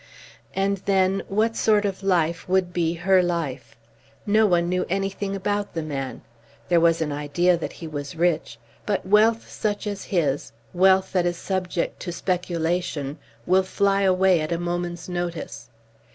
[0.55, 3.75] And then, what sort of life would be her life?
[4.25, 6.23] No one knew anything about the man.
[6.69, 11.27] There was an idea that he was rich, but wealth such as his, wealth that
[11.27, 15.69] is subject to speculation, will fly away at a moment's notice.